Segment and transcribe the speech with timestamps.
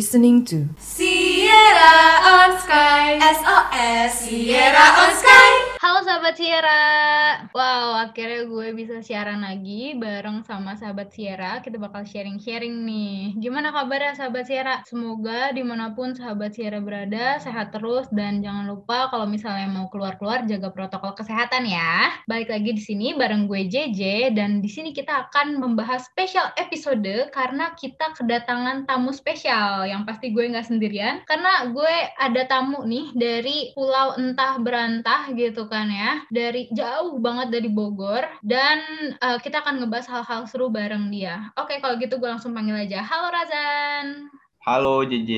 [0.00, 0.66] listening to.
[0.78, 3.20] Sierra on Sky.
[3.20, 5.19] SOS Sierra on Sky
[6.30, 6.86] Sahabat Sierra.
[7.50, 11.58] Wow akhirnya gue bisa siaran lagi bareng sama sahabat Sierra.
[11.58, 13.34] Kita bakal sharing-sharing nih.
[13.34, 14.86] Gimana kabarnya sahabat Sierra?
[14.86, 18.06] Semoga di mana pun sahabat Sierra berada sehat terus.
[18.14, 22.14] Dan jangan lupa kalau misalnya mau keluar-keluar jaga protokol kesehatan ya.
[22.30, 27.26] Balik lagi di sini bareng gue JJ Dan di sini kita akan membahas special episode
[27.34, 29.82] Karena kita kedatangan tamu spesial.
[29.82, 35.66] Yang pasti gue nggak sendirian Karena gue ada tamu nih dari pulau entah berantah gitu
[35.66, 38.82] kan ya dari jauh banget dari Bogor dan
[39.24, 41.48] uh, kita akan ngebahas hal-hal seru bareng dia.
[41.56, 43.00] Oke, kalau gitu gue langsung panggil aja.
[43.00, 44.28] Halo Razan.
[44.60, 45.32] Halo JJ.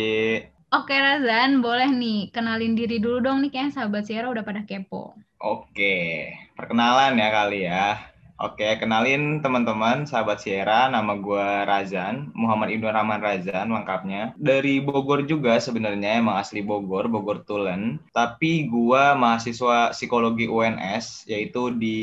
[0.72, 5.14] Oke Razan, boleh nih kenalin diri dulu dong nih kayak sahabat Sierra udah pada kepo.
[5.38, 8.11] Oke, perkenalan ya kali ya.
[8.42, 14.34] Oke, kenalin teman-teman, sahabat Sierra, nama gue Razan, Muhammad Ibnu Rahman Razan, lengkapnya.
[14.34, 18.02] Dari Bogor juga sebenarnya, emang asli Bogor, Bogor Tulen.
[18.10, 22.00] Tapi gue mahasiswa psikologi UNS, yaitu di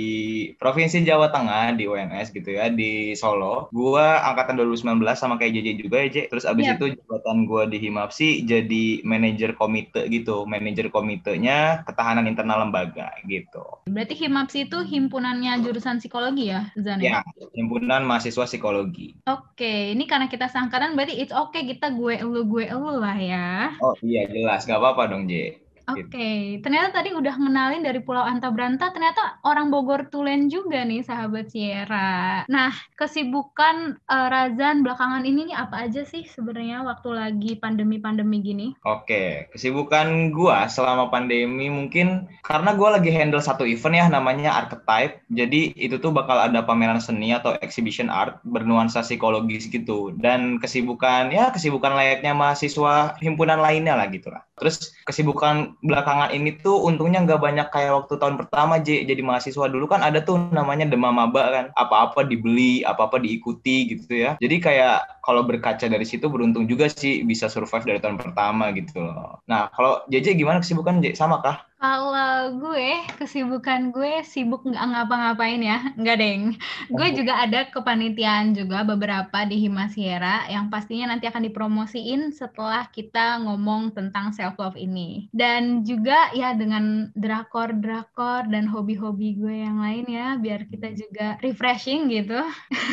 [0.55, 3.67] Provinsi Jawa Tengah, di UNS gitu ya, di Solo.
[3.75, 6.15] Gue angkatan 2019 sama kayak JJ juga ya, J.
[6.31, 6.79] Terus abis yep.
[6.79, 13.83] itu jabatan gue di Himapsi jadi manajer komite gitu, manajer komitenya ketahanan internal lembaga gitu.
[13.91, 16.99] Berarti Himapsi itu himpunannya jurusan psikologi psikologi ya, Zan?
[17.01, 17.25] Ya,
[17.57, 19.17] himpunan mahasiswa psikologi.
[19.25, 23.73] Oke, ini karena kita sangkaran berarti it's okay kita gue elu gue elu lah ya.
[23.81, 25.57] Oh iya jelas, gak apa-apa dong J.
[25.89, 26.39] Oke, okay.
[26.61, 31.49] ternyata tadi udah ngenalin dari Pulau Anta Branta, ternyata orang Bogor Tulen juga nih sahabat
[31.49, 32.45] Sierra.
[32.45, 38.67] Nah, kesibukan uh, Razan belakangan ini nih apa aja sih sebenarnya waktu lagi pandemi-pandemi gini?
[38.85, 39.29] Oke, okay.
[39.49, 45.25] kesibukan gua selama pandemi mungkin karena gua lagi handle satu event ya namanya Archetype.
[45.33, 50.13] Jadi itu tuh bakal ada pameran seni atau exhibition art bernuansa psikologis gitu.
[50.13, 54.45] Dan kesibukan ya kesibukan layaknya mahasiswa himpunan lainnya lah gitu lah.
[54.59, 59.07] Terus kesibukan belakangan ini tuh untungnya nggak banyak kayak waktu tahun pertama J.
[59.07, 61.65] Jadi mahasiswa dulu kan ada tuh namanya demam maba kan.
[61.77, 64.35] Apa-apa dibeli apa-apa diikuti gitu ya.
[64.41, 68.99] Jadi kayak kalau berkaca dari situ beruntung juga sih bisa survive dari tahun pertama gitu
[68.99, 69.39] loh.
[69.47, 71.15] Nah kalau JJ gimana kesibukan J?
[71.15, 76.43] Sama kah kalau gue, kesibukan gue sibuk nggak ngapa-ngapain ya, nggak deng.
[76.91, 83.39] Gue juga ada kepanitiaan juga beberapa di Himasiera yang pastinya nanti akan dipromosiin setelah kita
[83.47, 85.31] ngomong tentang self love ini.
[85.31, 92.11] Dan juga ya dengan drakor-drakor dan hobi-hobi gue yang lain ya, biar kita juga refreshing
[92.11, 92.43] gitu.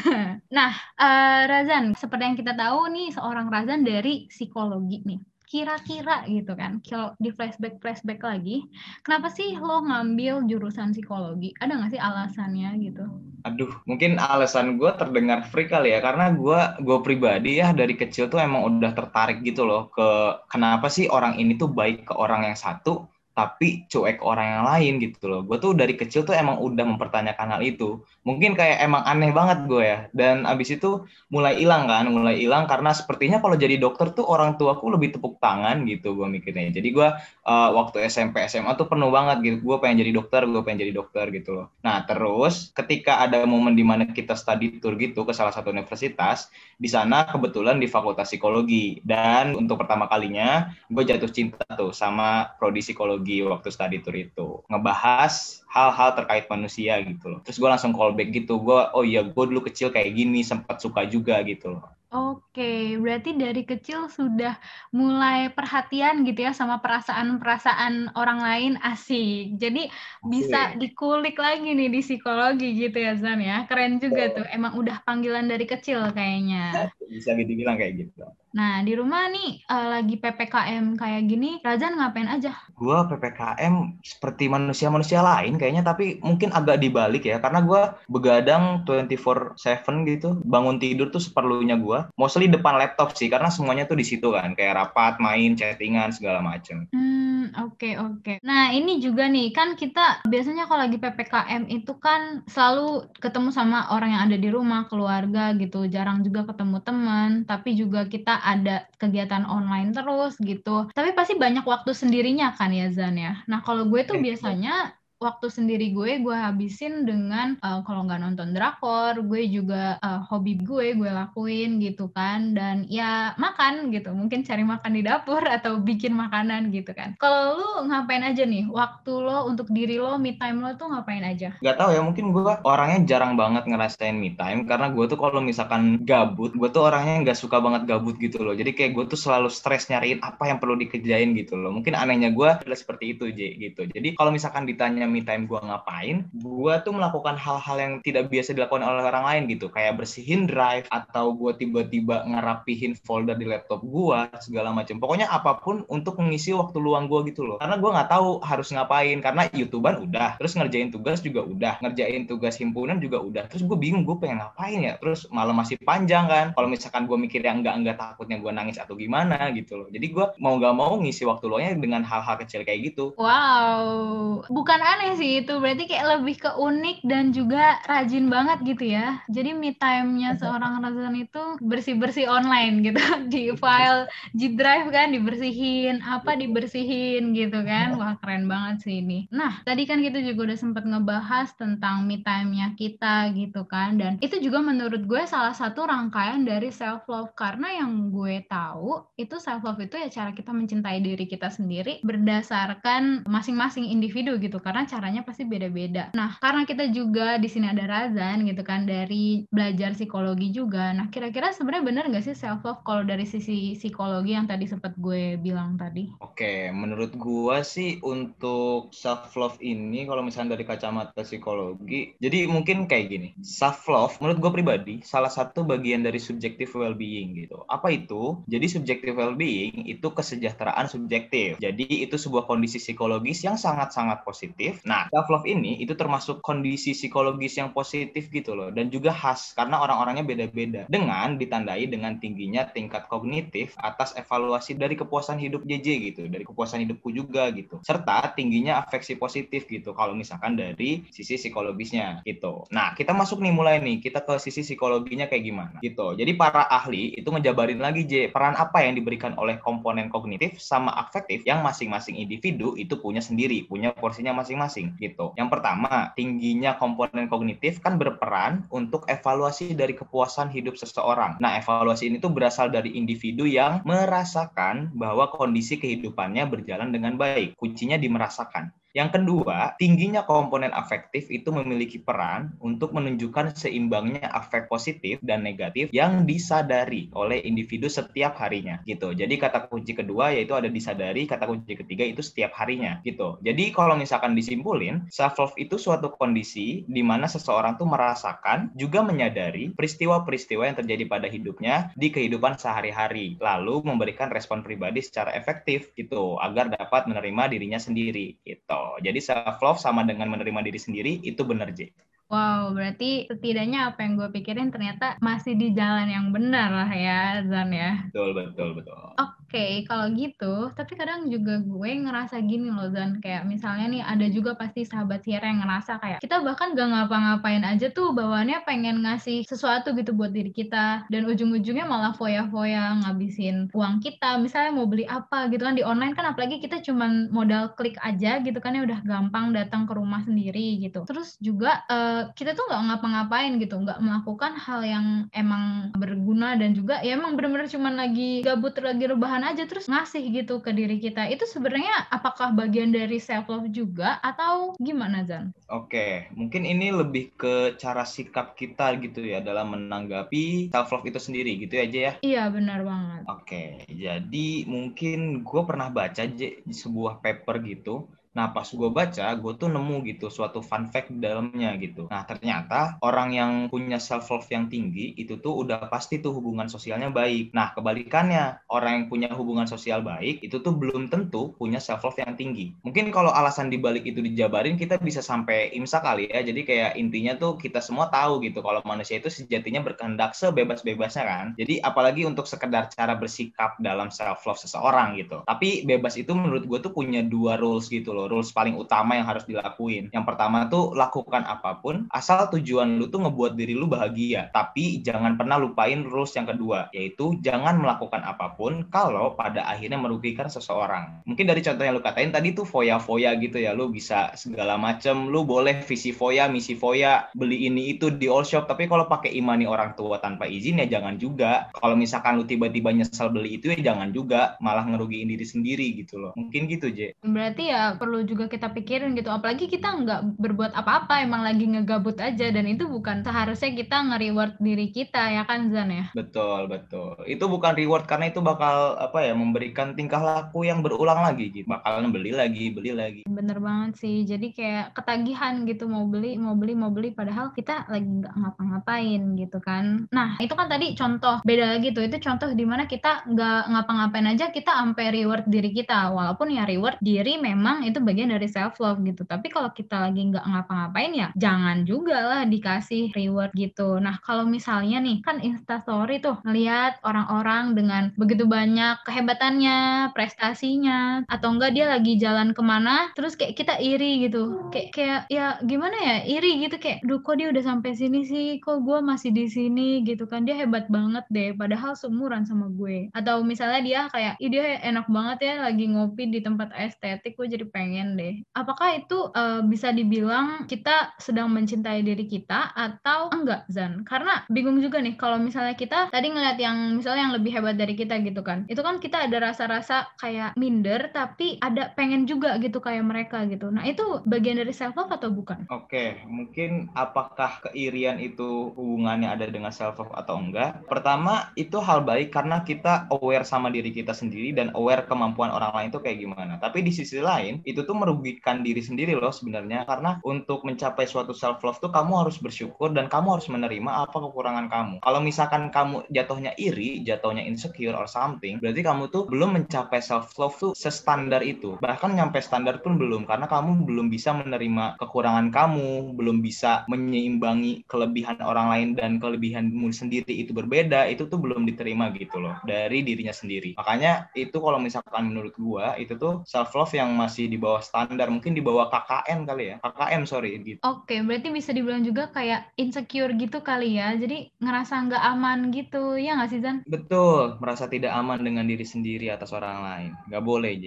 [0.57, 6.53] nah, uh, Razan, seperti yang kita tahu nih, seorang Razan dari psikologi nih kira-kira gitu
[6.59, 6.83] kan.
[6.83, 8.67] Kalau di flashback flashback lagi
[9.07, 11.55] kenapa sih lo ngambil jurusan psikologi?
[11.62, 13.05] Ada nggak sih alasannya gitu?
[13.47, 18.27] Aduh mungkin alasan gue terdengar free kali ya karena gue gue pribadi ya dari kecil
[18.27, 20.09] tuh emang udah tertarik gitu loh ke
[20.51, 23.06] kenapa sih orang ini tuh baik ke orang yang satu
[23.37, 25.45] tapi cuek orang yang lain gitu loh.
[25.45, 28.01] Gue tuh dari kecil tuh emang udah mempertanyakan hal itu.
[28.25, 29.99] Mungkin kayak emang aneh banget gue ya.
[30.17, 34.57] Dan abis itu mulai hilang kan, mulai hilang karena sepertinya kalau jadi dokter tuh orang
[34.57, 36.73] tuaku lebih tepuk tangan gitu gue mikirnya.
[36.73, 37.09] Jadi gue
[37.45, 39.57] uh, waktu SMP SMA tuh penuh banget gitu.
[39.61, 41.67] Gue pengen jadi dokter, gue pengen jadi dokter gitu loh.
[41.85, 46.49] Nah terus ketika ada momen di mana kita study tour gitu ke salah satu universitas,
[46.81, 49.05] di sana kebetulan di Fakultas Psikologi.
[49.05, 54.16] Dan untuk pertama kalinya gue jatuh cinta tuh sama prodi psikologi psikologi waktu study tour
[54.16, 54.48] itu.
[54.70, 55.34] Ngebahas
[55.66, 57.41] hal-hal terkait manusia gitu loh.
[57.42, 58.62] Terus gue langsung callback gitu.
[58.62, 61.84] Gue oh iya gue dulu kecil kayak gini sempat suka juga gitu loh
[62.16, 64.56] Oke, berarti dari kecil sudah
[64.88, 69.60] mulai perhatian gitu ya sama perasaan-perasaan orang lain asik.
[69.60, 69.93] Jadi
[70.25, 73.69] bisa dikulik lagi nih di psikologi gitu ya Zan ya.
[73.69, 74.49] Keren juga tuh.
[74.49, 76.88] Emang udah panggilan dari kecil kayaknya.
[77.12, 78.25] Bisa dibilang kayak gitu.
[78.56, 82.56] Nah, di rumah nih uh, lagi PPKM kayak gini, Razan ngapain aja?
[82.72, 90.08] Gua PPKM seperti manusia-manusia lain kayaknya, tapi mungkin agak dibalik ya, karena gua begadang 24/7
[90.08, 92.06] gitu, bangun tidur tuh seperlunya gua.
[92.14, 96.38] Mostly depan laptop sih, karena semuanya tuh di situ kan, kayak rapat, main, chattingan segala
[96.38, 96.87] macem.
[96.94, 98.23] Hmm, oke okay, oke.
[98.23, 98.37] Okay.
[98.47, 103.91] Nah, ini juga nih, kan kita biasanya kalau lagi PPKM itu kan selalu ketemu sama
[103.93, 108.87] orang yang ada di rumah, keluarga gitu, jarang juga ketemu teman, tapi juga kita ada
[108.97, 110.88] kegiatan online terus gitu.
[110.93, 113.44] Tapi pasti banyak waktu sendirinya kan ya Zan ya.
[113.47, 118.53] Nah kalau gue tuh biasanya waktu sendiri gue gue habisin dengan uh, kalau nggak nonton
[118.53, 122.53] drakor gue juga uh, hobi gue gue lakuin gitu kan.
[122.53, 127.17] Dan ya makan gitu mungkin cari makan di dapur atau bikin makanan gitu kan.
[127.17, 128.69] Kalau lu ngapain aja nih?
[128.69, 131.57] Waktu lo untuk diri lo me time lo tuh ngapain aja?
[131.65, 134.69] Gak tau ya mungkin gue orangnya jarang banget ngerasain me time.
[134.69, 138.53] Karena gue tuh kalau misalkan gabut gue tuh orangnya nggak suka banget gabut gitu loh.
[138.53, 141.73] Jadi kayak gue tuh selalu stres nyariin apa yang perlu dikerjain gitu loh.
[141.73, 143.89] Mungkin anehnya gue adalah seperti itu J gitu.
[143.89, 148.53] Jadi kalau misalkan ditanya me time gue ngapain gue tuh melakukan hal-hal yang tidak biasa
[148.53, 149.70] dilakukan oleh orang lain gitu.
[149.70, 155.58] Kayak bersihin drive atau gue tiba-tiba ngerapihin folder di laptop gue segala macam pokoknya apa
[155.62, 157.56] pun untuk mengisi waktu luang gue gitu loh.
[157.61, 159.19] Karena gue nggak tahu harus ngapain.
[159.23, 163.44] Karena youtuber udah terus ngerjain tugas juga udah ngerjain tugas himpunan juga udah.
[163.49, 164.94] Terus gue bingung gue pengen ngapain ya?
[164.99, 166.47] Terus malam masih panjang kan.
[166.53, 169.88] Kalau misalkan gue mikir yang enggak enggak takutnya gue nangis atau gimana gitu loh.
[169.91, 173.12] Jadi gue mau gak mau ngisi waktu luangnya dengan hal-hal kecil kayak gitu.
[173.17, 174.43] Wow.
[174.49, 175.52] Bukan aneh sih itu.
[175.60, 179.20] Berarti kayak lebih ke unik dan juga rajin banget gitu ya.
[179.28, 182.96] Jadi me time-nya seorang Razan itu bersih-bersih online gitu.
[183.32, 188.00] Di file G Drive kan dibersihin apa dibersihin gitu kan.
[188.00, 189.28] Wah keren banget sih ini.
[189.28, 194.00] Nah tadi kan kita juga udah sempat ngebahas tentang me time-nya kita gitu kan.
[194.00, 199.04] Dan itu juga menurut gue salah satu rangkaian dari self love karena yang gue tahu
[199.20, 204.56] itu self love itu ya cara kita mencintai diri kita sendiri berdasarkan masing-masing individu gitu.
[204.62, 206.15] Karena caranya pasti beda-beda.
[206.15, 210.94] Nah, karena kita juga di sini ada Razan gitu kan dari belajar psikologi juga.
[210.94, 214.94] Nah, kira-kira sebenarnya benar nggak sih self love kalau dari sisi psikologi yang tadi sempat
[214.97, 216.11] gue bilang tadi?
[216.23, 222.87] Oke, menurut gue sih untuk self love ini kalau misalnya dari kacamata psikologi, jadi mungkin
[222.87, 223.29] kayak gini.
[223.43, 227.67] Self love menurut gue pribadi salah satu bagian dari subjective well-being gitu.
[227.67, 228.41] Apa itu?
[228.47, 231.59] Jadi subjective well-being itu kesejahteraan subjektif.
[231.59, 234.75] Jadi itu sebuah kondisi psikologis yang sangat-sangat positif.
[234.84, 239.56] Nah, self love ini itu termasuk kondisi psikologis yang positif gitu loh dan juga khas
[239.56, 240.82] karena orang-orangnya beda-beda.
[240.90, 246.84] Dengan ditandai dengan tingginya tingkat kognitif atas evaluasi dari kepuasan hidup JJ gitu, dari kepuasan
[246.84, 247.81] hidupku juga gitu.
[247.87, 252.67] Serta tingginya afeksi positif gitu kalau misalkan dari sisi psikologisnya gitu.
[252.75, 256.19] Nah, kita masuk nih mulai nih, kita ke sisi psikologinya kayak gimana gitu.
[256.19, 260.93] Jadi para ahli itu ngejabarin lagi J, peran apa yang diberikan oleh komponen kognitif sama
[260.99, 265.37] afektif yang masing-masing individu itu punya sendiri, punya porsinya masing-masing gitu.
[265.39, 271.39] Yang pertama, tingginya komponen kognitif kan berperan untuk evaluasi dari kepuasan hidup seseorang.
[271.39, 277.55] Nah, evaluasi ini tuh berasal dari individu yang merasakan bahwa kondisi kehidupannya berjalan dengan baik.
[277.55, 278.73] Kuncinya di merasakan.
[278.96, 285.93] Yang kedua, tingginya komponen afektif itu memiliki peran untuk menunjukkan seimbangnya afek positif dan negatif
[285.93, 289.12] yang disadari oleh individu setiap harinya gitu.
[289.12, 293.37] Jadi kata kunci kedua yaitu ada disadari, kata kunci ketiga itu setiap harinya gitu.
[293.44, 299.04] Jadi kalau misalkan disimpulin, self love itu suatu kondisi di mana seseorang tuh merasakan juga
[299.04, 305.93] menyadari peristiwa-peristiwa yang terjadi pada hidupnya di kehidupan sehari-hari, lalu memberikan respon pribadi secara efektif
[305.93, 308.86] gitu agar dapat menerima dirinya sendiri gitu.
[309.03, 311.91] Jadi self love sama dengan menerima diri sendiri itu benar J.
[312.27, 317.47] Wow, berarti setidaknya apa yang gue pikirin ternyata masih di jalan yang benar lah ya,
[317.47, 318.03] Zan ya.
[318.11, 318.99] Betul, betul, betul.
[319.15, 323.22] Oke, okay, kalau gitu, tapi kadang juga gue ngerasa gini loh, Zan.
[323.22, 327.62] Kayak misalnya nih, ada juga pasti sahabat Sierra yang ngerasa kayak, kita bahkan gak ngapa-ngapain
[327.62, 331.06] aja tuh, bawaannya pengen ngasih sesuatu gitu buat diri kita.
[331.08, 334.38] Dan ujung-ujungnya malah foya-foya ngabisin uang kita.
[334.43, 338.43] Misalnya mau beli apa gitu kan, di online kan apalagi kita cuman modal klik aja
[338.43, 341.06] gitu kan, ya udah gampang datang ke rumah sendiri gitu.
[341.06, 345.94] Terus juga, uh, kita tuh nggak ngapa-ngapain gitu, nggak melakukan hal yang emang
[346.36, 350.60] berguna dan juga ya emang bener-bener cuman lagi gabut lagi rebahan aja terus ngasih gitu
[350.60, 351.24] ke diri kita.
[351.32, 355.56] Itu sebenarnya apakah bagian dari self love juga atau gimana Zan?
[355.72, 361.16] Oke, mungkin ini lebih ke cara sikap kita gitu ya dalam menanggapi self love itu
[361.16, 362.12] sendiri gitu aja ya.
[362.20, 363.22] Iya benar banget.
[363.32, 369.52] Oke, jadi mungkin gue pernah baca di sebuah paper gitu Nah, pas gue baca, gue
[369.56, 372.05] tuh nemu gitu suatu fun fact di dalamnya gitu.
[372.12, 376.69] Nah, ternyata orang yang punya self love yang tinggi itu tuh udah pasti tuh hubungan
[376.69, 377.56] sosialnya baik.
[377.56, 382.20] Nah, kebalikannya, orang yang punya hubungan sosial baik itu tuh belum tentu punya self love
[382.20, 382.76] yang tinggi.
[382.84, 386.44] Mungkin kalau alasan dibalik itu dijabarin kita bisa sampai imsak kali ya.
[386.44, 391.46] Jadi kayak intinya tuh kita semua tahu gitu kalau manusia itu sejatinya berkehendak sebebas-bebasnya kan.
[391.56, 395.40] Jadi apalagi untuk sekedar cara bersikap dalam self love seseorang gitu.
[395.48, 399.27] Tapi bebas itu menurut gue tuh punya dua rules gitu loh Rules paling utama yang
[399.27, 400.11] harus dilakuin.
[400.11, 404.51] Yang pertama tuh lakukan apa pun asal tujuan lu tuh ngebuat diri lu bahagia.
[404.53, 409.99] Tapi jangan pernah lupain rules yang kedua, yaitu jangan melakukan apa pun kalau pada akhirnya
[410.01, 411.23] merugikan seseorang.
[411.27, 415.29] Mungkin dari contoh yang lu katain tadi tuh foya-foya gitu ya, lu bisa segala macem,
[415.29, 419.35] lu boleh visi foya, misi foya, beli ini itu di all shop, tapi kalau pakai
[419.35, 421.69] imani orang tua tanpa izin ya jangan juga.
[421.75, 426.21] Kalau misalkan lu tiba-tiba nyesal beli itu ya jangan juga, malah ngerugiin diri sendiri gitu
[426.21, 426.33] loh.
[426.39, 427.19] Mungkin gitu, J.
[427.21, 429.29] Berarti ya perlu juga kita pikirin gitu.
[429.29, 432.49] Apalagi kita nggak berbuat apa-apa, emang lagi ngegabut aja.
[432.49, 436.06] Dan itu bukan seharusnya kita nge-reward diri kita ya kan Zan ya?
[436.15, 437.19] Betul, betul.
[437.29, 441.67] Itu bukan reward karena itu bakal apa ya memberikan tingkah laku yang berulang lagi gitu.
[441.67, 443.23] Bakalan beli lagi, beli lagi.
[443.27, 444.23] Bener banget sih.
[444.25, 447.11] Jadi kayak ketagihan gitu mau beli, mau beli, mau beli.
[447.13, 450.06] Padahal kita lagi nggak ngapa-ngapain gitu kan.
[450.15, 452.06] Nah itu kan tadi contoh beda lagi tuh.
[452.06, 456.13] Itu contoh di mana kita nggak ngapa-ngapain aja kita sampai reward diri kita.
[456.15, 459.22] Walaupun ya reward diri memang itu bagian dari self love gitu.
[459.24, 464.00] Tapi kalau kita lagi nggak ngapa-ngapain ya jangan juga lah dikasih reward gitu.
[464.03, 471.55] Nah kalau misalnya nih kan instastory tuh ngeliat orang-orang dengan begitu banyak kehebatannya, prestasinya, atau
[471.55, 474.70] enggak dia lagi jalan ke mana, terus kayak kita iri gitu.
[474.74, 478.58] Kayak kayak ya gimana ya iri gitu kayak, duh kok dia udah sampai sini sih,
[478.58, 481.55] kok gue masih di sini gitu kan dia hebat banget deh.
[481.55, 483.12] Padahal seumuran sama gue.
[483.15, 487.67] Atau misalnya dia kayak, dia enak banget ya lagi ngopi di tempat estetik, gue jadi
[487.69, 488.43] pengen deh.
[488.56, 494.02] Apakah itu uh, bisa dibilang kita sedang mencintai diri kita atau enggak Zan?
[494.02, 497.94] Karena bingung juga nih kalau misalnya kita tadi ngeliat yang misalnya yang lebih hebat dari
[497.94, 498.64] kita gitu kan.
[498.66, 503.69] Itu kan kita ada rasa-rasa kayak minder tapi ada pengen juga gitu kayak mereka gitu.
[503.69, 505.69] Nah, itu bagian dari self love atau bukan?
[505.69, 510.82] Oke, mungkin apakah keirian itu hubungannya ada dengan self love atau enggak?
[510.88, 515.72] Pertama, itu hal baik karena kita aware sama diri kita sendiri dan aware kemampuan orang
[515.74, 516.57] lain itu kayak gimana.
[516.59, 521.37] Tapi di sisi lain, itu tuh merugikan diri sendiri loh sebenarnya karena untuk mencapai suatu
[521.37, 524.95] self love tuh kamu harus bersyukur dan kamu harus menerima apa kekurangan kamu.
[525.05, 530.33] Kalau misalkan kamu jatuhnya iri, jatuhnya insecure or something, berarti kamu tuh belum mencapai self
[530.40, 531.77] love tuh sestandar itu.
[531.85, 537.85] Bahkan nyampe standar pun belum karena kamu belum bisa menerima kekurangan kamu, belum bisa menyeimbangi
[537.85, 543.05] kelebihan orang lain dan kelebihanmu sendiri itu berbeda, itu tuh belum diterima gitu loh dari
[543.05, 543.77] dirinya sendiri.
[543.77, 548.31] Makanya itu kalau misalkan menurut gua itu tuh self love yang masih di bawah standar,
[548.31, 549.77] mungkin di bawah KKN kali ya.
[549.83, 550.79] KKM sorry gitu.
[550.87, 554.14] Oke, berarti bisa dibilang juga kayak insecure gitu kali ya.
[554.14, 556.87] Jadi ngerasa nggak aman gitu, ya nggak sih Zan?
[556.87, 560.11] Betul, merasa tidak aman dengan diri sendiri atas orang lain.
[560.31, 560.87] Nggak boleh, J.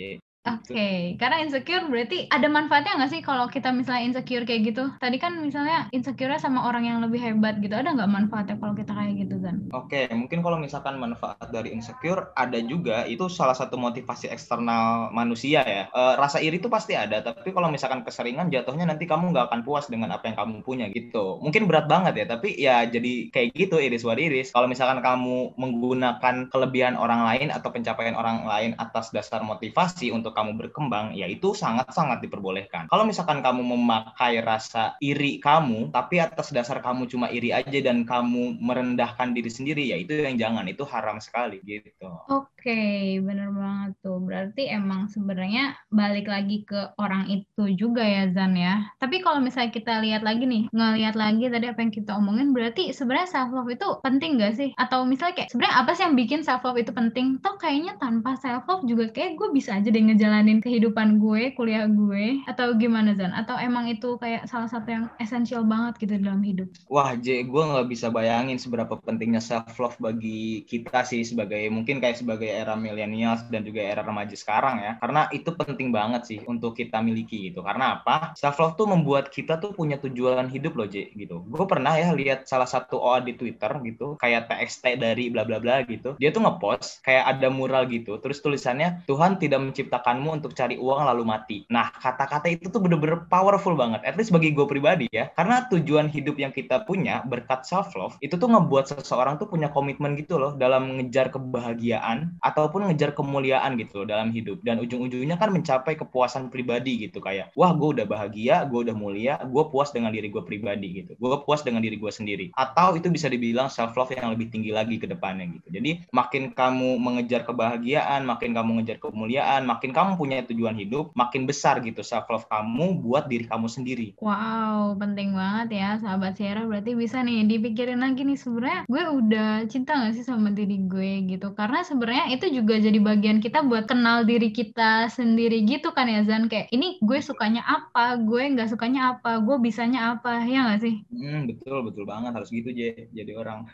[0.57, 0.97] Oke, okay.
[1.21, 4.89] karena insecure berarti ada manfaatnya nggak sih kalau kita misalnya insecure kayak gitu?
[4.97, 8.91] Tadi kan misalnya insecure sama orang yang lebih hebat gitu, ada nggak manfaatnya kalau kita
[8.97, 9.55] kayak gitu kan?
[9.75, 15.13] Oke, okay, mungkin kalau misalkan manfaat dari insecure ada juga, itu salah satu motivasi eksternal
[15.13, 15.83] manusia ya.
[15.93, 19.61] E, rasa iri itu pasti ada, tapi kalau misalkan keseringan jatuhnya nanti kamu nggak akan
[19.61, 21.37] puas dengan apa yang kamu punya gitu.
[21.45, 24.49] Mungkin berat banget ya, tapi ya jadi kayak gitu iris what iris.
[24.55, 30.38] Kalau misalkan kamu menggunakan kelebihan orang lain atau pencapaian orang lain atas dasar motivasi untuk
[30.39, 32.87] kamu berkembang, ya itu sangat-sangat diperbolehkan.
[32.87, 38.07] Kalau misalkan kamu memakai rasa iri kamu, tapi atas dasar kamu cuma iri aja dan
[38.07, 42.07] kamu merendahkan diri sendiri, ya itu yang jangan, itu haram sekali gitu.
[42.31, 44.23] Oke, okay, bener banget tuh.
[44.23, 48.87] Berarti emang sebenarnya balik lagi ke orang itu juga ya Zan ya.
[49.01, 52.95] Tapi kalau misalnya kita lihat lagi nih, ngelihat lagi tadi apa yang kita omongin, berarti
[52.95, 54.71] sebenarnya self love itu penting gak sih?
[54.79, 57.41] Atau misalnya kayak sebenarnya apa sih yang bikin self love itu penting?
[57.43, 61.87] Toh kayaknya tanpa self love juga kayak gue bisa aja deh ngejalanin kehidupan gue, kuliah
[61.87, 63.31] gue, atau gimana Zan?
[63.31, 66.67] Atau emang itu kayak salah satu yang esensial banget gitu dalam hidup?
[66.91, 72.03] Wah, J, gue nggak bisa bayangin seberapa pentingnya self love bagi kita sih sebagai mungkin
[72.03, 74.99] kayak sebagai era milenial dan juga era remaja sekarang ya.
[74.99, 77.63] Karena itu penting banget sih untuk kita miliki gitu.
[77.63, 78.35] Karena apa?
[78.35, 81.47] Self love tuh membuat kita tuh punya tujuan hidup loh, J, gitu.
[81.47, 85.63] Gue pernah ya lihat salah satu OA di Twitter gitu, kayak TXT dari bla bla
[85.63, 86.19] bla gitu.
[86.19, 89.63] Dia tuh ngepost kayak ada mural gitu, terus tulisannya Tuhan tidak
[90.09, 91.57] menciptakanmu untuk cari uang lalu mati.
[91.69, 94.01] Nah, kata-kata itu tuh bener-bener powerful banget.
[94.01, 95.29] At least bagi gue pribadi ya.
[95.37, 99.69] Karena tujuan hidup yang kita punya berkat self love itu tuh ngebuat seseorang tuh punya
[99.69, 104.61] komitmen gitu loh dalam mengejar kebahagiaan ataupun ngejar kemuliaan gitu loh dalam hidup.
[104.65, 109.37] Dan ujung-ujungnya kan mencapai kepuasan pribadi gitu kayak, wah gue udah bahagia, gue udah mulia,
[109.45, 111.13] gue puas dengan diri gue pribadi gitu.
[111.19, 112.49] Gue puas dengan diri gue sendiri.
[112.57, 115.67] Atau itu bisa dibilang self love yang lebih tinggi lagi ke depannya gitu.
[115.69, 121.43] Jadi makin kamu mengejar kebahagiaan, makin kamu mengejar kemuliaan, makin kamu punya tujuan hidup, makin
[121.43, 124.15] besar gitu self love kamu buat diri kamu sendiri.
[124.23, 126.63] Wow, penting banget ya sahabat Sierra.
[126.63, 131.27] Berarti bisa nih dipikirin lagi nih sebenarnya gue udah cinta gak sih sama diri gue
[131.27, 131.51] gitu.
[131.51, 136.23] Karena sebenarnya itu juga jadi bagian kita buat kenal diri kita sendiri gitu kan ya
[136.23, 136.47] Zan.
[136.47, 141.03] Kayak ini gue sukanya apa, gue nggak sukanya apa, gue bisanya apa, ya gak sih?
[141.11, 142.31] Hmm, betul, betul banget.
[142.31, 143.11] Harus gitu, Je.
[143.11, 143.67] Jadi orang.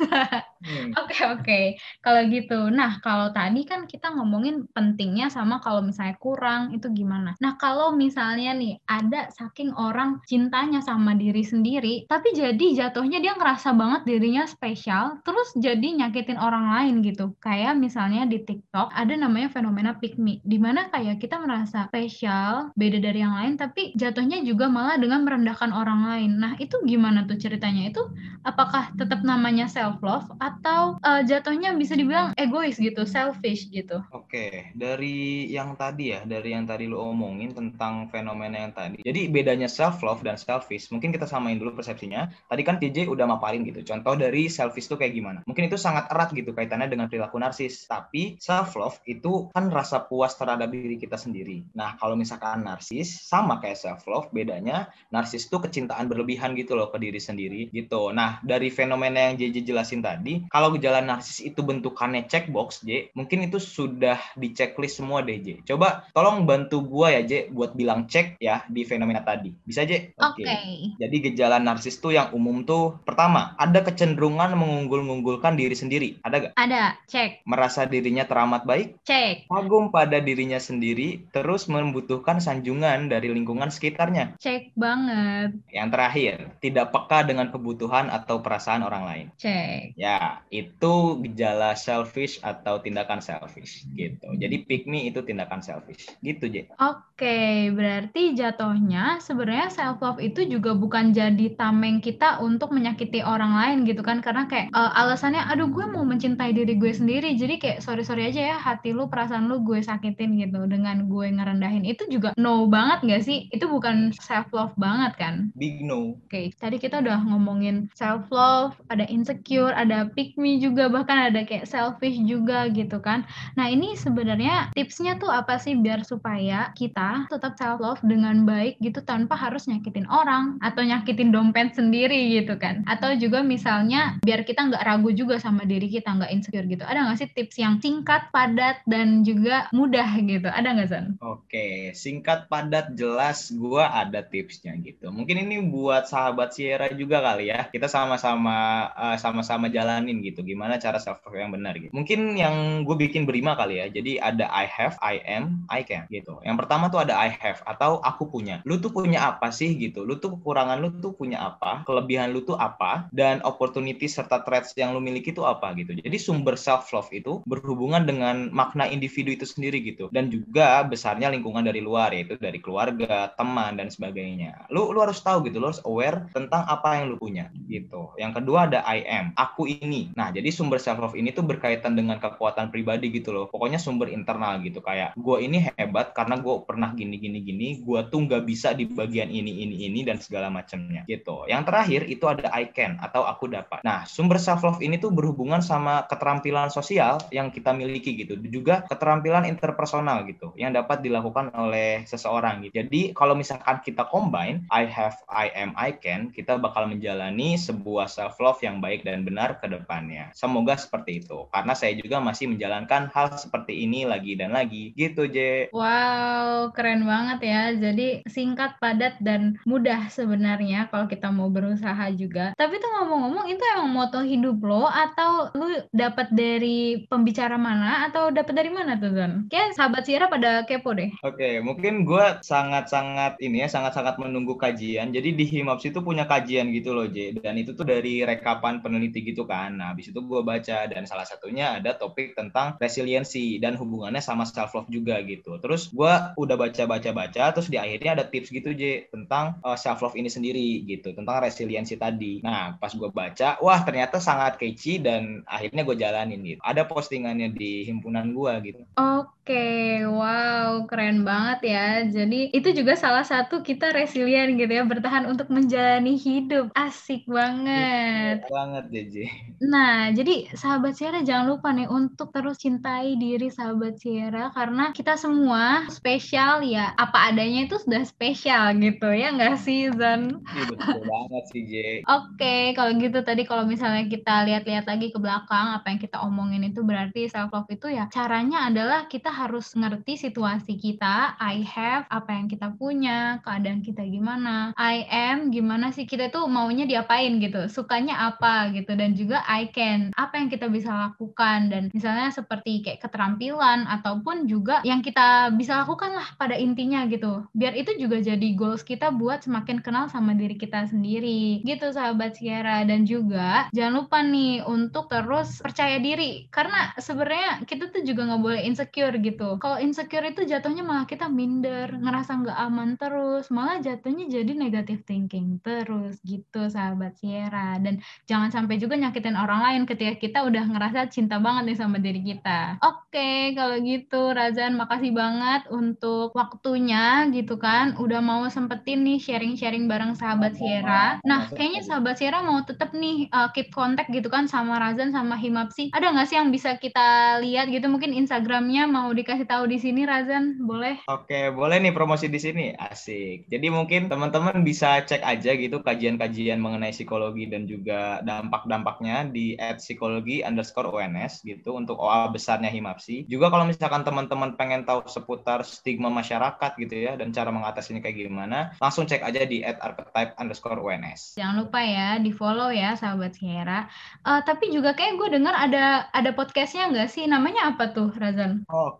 [1.00, 1.60] Oke, oke.
[2.04, 2.68] Kalau gitu.
[2.68, 7.36] Nah, kalau tadi kan kita ngomongin pentingnya sama kalau misalnya kurang, itu gimana?
[7.38, 13.36] Nah, kalau misalnya nih, ada saking orang cintanya sama diri sendiri, tapi jadi jatuhnya dia
[13.36, 17.36] ngerasa banget dirinya spesial, terus jadi nyakitin orang lain gitu.
[17.44, 22.72] Kayak misalnya di TikTok, ada namanya fenomena pick me, di mana kayak kita merasa spesial,
[22.74, 26.30] beda dari yang lain, tapi jatuhnya juga malah dengan merendahkan orang lain.
[26.40, 27.92] Nah, itu gimana tuh ceritanya?
[27.92, 28.08] Itu
[28.48, 34.00] apakah tetap namanya self-love, atau uh, jatuhnya bisa dibilang egois gitu, selfish gitu.
[34.14, 39.02] Oke, dari yang tadi ya, dari yang tadi lu omongin tentang fenomena yang tadi.
[39.02, 42.30] Jadi bedanya self love dan selfish, mungkin kita samain dulu persepsinya.
[42.46, 43.82] Tadi kan TJ udah maparin gitu.
[43.82, 45.38] Contoh dari selfish itu kayak gimana?
[45.44, 47.90] Mungkin itu sangat erat gitu kaitannya dengan perilaku narsis.
[47.90, 51.66] Tapi self love itu kan rasa puas terhadap diri kita sendiri.
[51.74, 56.92] Nah, kalau misalkan narsis sama kayak self love, bedanya narsis itu kecintaan berlebihan gitu loh
[56.94, 58.14] ke diri sendiri gitu.
[58.14, 63.48] Nah, dari fenomena yang JJ jelasin tadi, kalau gejala narsis itu bentukannya checkbox, J, mungkin
[63.48, 65.64] itu sudah di checklist semua deh, J.
[65.64, 69.50] Coba tolong bantu gua ya, J, buat bilang cek ya di fenomena tadi.
[69.64, 70.14] Bisa, J?
[70.20, 70.44] Oke.
[70.44, 70.48] Okay.
[70.50, 70.78] Okay.
[71.00, 76.08] Jadi gejala narsis tuh yang umum tuh pertama, ada kecenderungan mengunggul-unggulkan diri sendiri.
[76.20, 76.52] Ada gak?
[76.56, 77.46] Ada, cek.
[77.48, 79.00] Merasa dirinya teramat baik?
[79.04, 79.48] Cek.
[79.48, 84.36] Kagum pada dirinya sendiri, terus membutuhkan sanjungan dari lingkungan sekitarnya.
[84.36, 85.56] Cek banget.
[85.72, 89.26] Yang terakhir, tidak peka dengan kebutuhan atau perasaan orang lain.
[89.40, 89.96] Cek.
[89.96, 94.34] Ya, itu gejala selfish atau tindakan selfish gitu.
[94.36, 96.10] Jadi pick me itu tindakan selfish.
[96.18, 96.66] Gitu, Je.
[96.82, 103.54] Oke, berarti jatuhnya sebenarnya self love itu juga bukan jadi tameng kita untuk menyakiti orang
[103.54, 107.38] lain gitu kan karena kayak uh, alasannya aduh gue mau mencintai diri gue sendiri.
[107.38, 111.86] Jadi kayak sorry-sorry aja ya hati lu perasaan lu gue sakitin gitu dengan gue ngerendahin.
[111.86, 113.46] Itu juga no banget gak sih?
[113.54, 115.54] Itu bukan self love banget kan?
[115.54, 116.18] Big no.
[116.26, 121.44] Oke, tadi kita udah ngomongin self love, ada insecure, ada pick me juga bahkan ada
[121.44, 123.28] kayak selfish juga gitu kan.
[123.60, 128.80] Nah ini sebenarnya tipsnya tuh apa sih biar supaya kita tetap self love dengan baik
[128.80, 132.82] gitu tanpa harus nyakitin orang atau nyakitin dompet sendiri gitu kan.
[132.88, 136.82] Atau juga misalnya biar kita nggak ragu juga sama diri kita nggak insecure gitu.
[136.82, 140.48] Ada nggak sih tips yang singkat, padat dan juga mudah gitu?
[140.48, 141.06] Ada nggak San?
[141.20, 143.52] Oke, singkat, padat, jelas.
[143.52, 145.12] Gua ada tipsnya gitu.
[145.12, 147.68] Mungkin ini buat sahabat Sierra juga kali ya.
[147.68, 152.86] Kita sama-sama uh, sama-sama jalanin gitu gimana cara self love yang benar gitu mungkin yang
[152.86, 154.96] gue bikin berima kali ya jadi ada I have
[155.26, 156.38] am I can gitu.
[156.46, 158.62] Yang pertama tuh ada I have atau aku punya.
[158.62, 160.06] Lu tuh punya apa sih gitu?
[160.06, 164.76] Lu tuh kekurangan lu tuh punya apa kelebihan lu tuh apa dan opportunity serta traits
[164.78, 165.96] yang lu miliki tuh apa gitu.
[165.96, 170.06] Jadi sumber self love itu berhubungan dengan makna individu itu sendiri gitu.
[170.12, 174.68] Dan juga besarnya lingkungan dari luar yaitu dari keluarga teman dan sebagainya.
[174.70, 175.58] Lu lu harus tahu gitu.
[175.58, 178.12] Lu harus aware tentang apa yang lu punya gitu.
[178.20, 180.12] Yang kedua ada I am aku ini.
[180.14, 183.46] Nah jadi sumber self love ini tuh berkaitan dengan kekuatan pribadi gitu loh.
[183.48, 188.00] Pokoknya sumber internal gitu kayak gue ini hebat karena gue pernah gini gini gini gue
[188.10, 191.46] tuh nggak bisa di bagian ini ini ini dan segala macamnya gitu.
[191.46, 193.86] Yang terakhir itu ada I can atau aku dapat.
[193.86, 198.82] Nah sumber self love ini tuh berhubungan sama keterampilan sosial yang kita miliki gitu juga
[198.90, 202.82] keterampilan interpersonal gitu yang dapat dilakukan oleh seseorang gitu.
[202.82, 208.10] Jadi kalau misalkan kita combine I have I am I can kita bakal menjalani sebuah
[208.10, 210.34] self love yang baik dan benar ke depannya.
[210.34, 215.28] Semoga seperti itu karena saya juga masih menjalankan hal seperti ini lagi dan lagi gitu
[215.28, 215.68] J.
[215.74, 222.52] Wow keren banget ya jadi singkat padat dan mudah sebenarnya kalau kita mau berusaha juga
[222.56, 228.32] tapi tuh ngomong-ngomong itu emang moto hidup lo atau lu dapat dari pembicara mana atau
[228.32, 229.46] dapat dari mana tuh Zon?
[229.52, 231.10] Kayak sahabat Sierra pada kepo deh.
[231.22, 236.24] Oke okay, mungkin gue sangat-sangat ini ya sangat-sangat menunggu kajian jadi di Himaps itu punya
[236.28, 240.20] kajian gitu loh J dan itu tuh dari rekapan peneliti gitu kan nah habis itu
[240.20, 245.18] gue baca dan salah satunya ada topik tentang resiliensi dan hubungannya sama self love juga
[245.24, 245.56] gitu.
[245.58, 250.16] Terus gue udah baca-baca-baca, terus di akhirnya ada tips gitu J tentang uh, self love
[250.16, 252.44] ini sendiri gitu, tentang resiliensi tadi.
[252.44, 256.60] Nah pas gue baca, wah ternyata sangat catchy dan akhirnya gue jalanin gitu.
[256.60, 258.82] Ada postingannya di himpunan gue gitu.
[259.00, 262.06] Oke Oke, wow, keren banget ya.
[262.06, 266.70] Jadi itu juga salah satu kita resilient gitu ya, bertahan untuk menjalani hidup.
[266.78, 268.46] Asik banget.
[268.46, 269.14] Iya banget, JJ.
[269.60, 275.18] Nah, jadi sahabat Sierra jangan lupa nih untuk terus cintai diri sahabat Sierra karena kita
[275.18, 276.94] semua spesial ya.
[276.94, 280.46] Apa adanya itu sudah spesial gitu ya nggak sih, Zan?
[280.54, 281.74] Iya betul banget sih, J.
[282.06, 286.64] Oke, kalau gitu tadi kalau misalnya kita lihat-lihat lagi ke belakang apa yang kita omongin
[286.64, 292.04] itu berarti self love itu ya caranya adalah kita harus ngerti situasi kita, I have,
[292.12, 297.40] apa yang kita punya, keadaan kita gimana, I am, gimana sih kita tuh maunya diapain
[297.40, 302.28] gitu, sukanya apa gitu, dan juga I can, apa yang kita bisa lakukan, dan misalnya
[302.28, 307.96] seperti kayak keterampilan, ataupun juga yang kita bisa lakukan lah pada intinya gitu, biar itu
[307.96, 313.08] juga jadi goals kita buat semakin kenal sama diri kita sendiri, gitu sahabat Sierra, dan
[313.08, 318.60] juga jangan lupa nih untuk terus percaya diri, karena sebenarnya kita tuh juga nggak boleh
[318.66, 324.26] insecure gitu, kalau insecure itu jatuhnya malah kita minder, ngerasa nggak aman terus, malah jatuhnya
[324.26, 327.76] jadi negative thinking terus gitu sahabat Sierra.
[327.78, 331.96] Dan jangan sampai juga nyakitin orang lain ketika kita udah ngerasa cinta banget nih sama
[332.00, 332.80] diri kita.
[332.80, 339.86] Oke, kalau gitu Razan makasih banget untuk waktunya gitu kan, udah mau sempetin nih sharing-sharing
[339.86, 341.20] bareng sahabat Sierra.
[341.26, 345.36] Nah, kayaknya sahabat Sierra mau tetap nih uh, keep kontak gitu kan sama Razan sama
[345.36, 345.92] Himapsi.
[345.92, 350.04] Ada nggak sih yang bisa kita lihat gitu mungkin Instagramnya mau dikasih tahu di sini
[350.04, 351.02] Razan, boleh?
[351.06, 352.74] Oke, boleh nih promosi di sini.
[352.76, 353.48] Asik.
[353.48, 360.44] Jadi mungkin teman-teman bisa cek aja gitu kajian-kajian mengenai psikologi dan juga dampak-dampaknya di psikologi
[360.44, 363.24] underscore UNS gitu untuk OA besarnya Himapsi.
[363.30, 368.28] Juga kalau misalkan teman-teman pengen tahu seputar stigma masyarakat gitu ya dan cara mengatasinya kayak
[368.28, 371.40] gimana, langsung cek aja di archetype underscore UNS.
[371.40, 373.88] Jangan lupa ya di follow ya sahabat Sierra.
[374.20, 377.24] Uh, tapi juga kayak gue dengar ada ada podcastnya nggak sih?
[377.24, 378.68] Namanya apa tuh Razan?
[378.68, 378.99] Oke,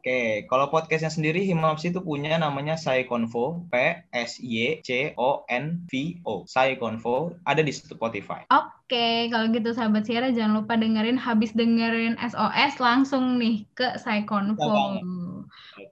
[0.51, 6.21] kalau podcastnya sendiri Himapsi itu punya namanya Saikonvo, P S Y C O N V
[6.25, 6.49] O.
[6.49, 8.49] Saikonvo ada di Spotify.
[8.51, 15.01] Oke, kalau gitu sahabat Sierra jangan lupa dengerin habis dengerin SOS langsung nih ke Saikonvo.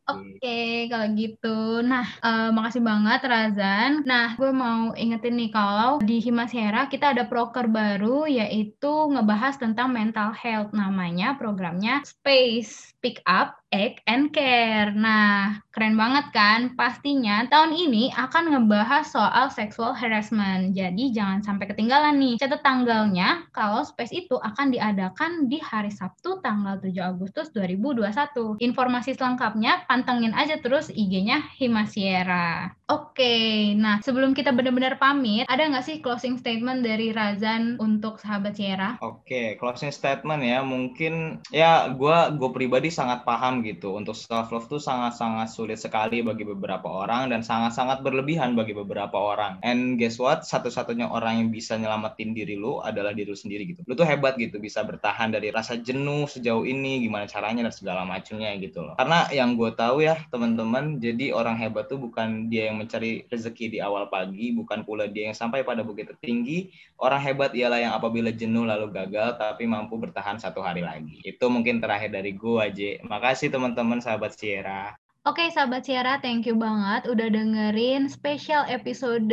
[0.08, 1.84] Oke, kalau gitu.
[1.84, 4.08] Nah, uh, makasih banget Razan.
[4.08, 9.92] Nah, gue mau ingetin nih kalau di Himasera kita ada proker baru yaitu ngebahas tentang
[9.92, 10.72] mental health.
[10.72, 14.96] Namanya programnya Space Pick Up Egg and Care.
[14.96, 16.72] Nah, keren banget kan?
[16.72, 20.72] Pastinya tahun ini akan ngebahas soal sexual harassment.
[20.72, 22.40] Jadi jangan sampai ketinggalan nih.
[22.40, 28.56] Catat tanggalnya kalau Space itu akan diadakan di hari Sabtu tanggal 7 Agustus 2021.
[28.56, 32.77] Informasi selengkapnya pantengin aja terus IG-nya Himasiera.
[32.88, 38.56] Oke, nah sebelum kita benar-benar pamit, ada nggak sih closing statement dari Razan untuk sahabat
[38.56, 38.96] Sierra?
[39.04, 43.92] Oke, closing statement ya, mungkin ya gue gue pribadi sangat paham gitu.
[43.92, 49.20] Untuk self love tuh sangat-sangat sulit sekali bagi beberapa orang dan sangat-sangat berlebihan bagi beberapa
[49.20, 49.60] orang.
[49.60, 50.48] And guess what?
[50.48, 53.84] Satu-satunya orang yang bisa nyelamatin diri lu adalah diri lu sendiri gitu.
[53.84, 58.08] Lu tuh hebat gitu, bisa bertahan dari rasa jenuh sejauh ini, gimana caranya dan segala
[58.08, 58.96] macamnya gitu loh.
[58.96, 63.74] Karena yang gue tahu ya teman-teman, jadi orang hebat tuh bukan dia yang mencari rezeki
[63.74, 66.70] di awal pagi, bukan pula dia yang sampai pada bukit tertinggi.
[66.94, 71.18] Orang hebat ialah yang apabila jenuh lalu gagal, tapi mampu bertahan satu hari lagi.
[71.26, 73.02] Itu mungkin terakhir dari gue aja.
[73.02, 74.94] Makasih teman-teman sahabat Sierra.
[75.26, 79.26] Oke sahabat Sierra, thank you banget udah dengerin spesial episode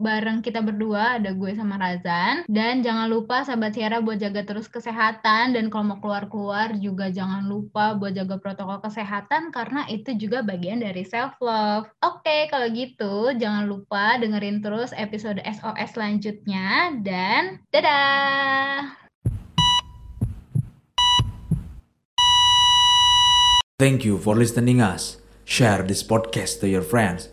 [0.00, 2.48] bareng kita berdua, ada gue sama Razan.
[2.48, 7.44] Dan jangan lupa sahabat Sierra buat jaga terus kesehatan dan kalau mau keluar-keluar juga jangan
[7.44, 11.84] lupa buat jaga protokol kesehatan karena itu juga bagian dari self love.
[12.00, 18.96] Oke, kalau gitu jangan lupa dengerin terus episode SOS selanjutnya dan dadah.
[23.76, 25.25] Thank you for listening us.
[25.48, 27.24] Share this podcast to your friends.